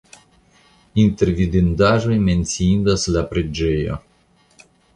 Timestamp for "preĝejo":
3.35-3.99